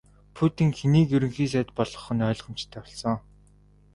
Путин 0.37 0.69
хэнийг 0.77 1.07
Ерөнхий 1.15 1.49
сайд 1.53 1.69
болгох 1.77 2.07
нь 2.15 2.25
ойлгомжтой 2.29 2.81
болсон. 2.83 3.15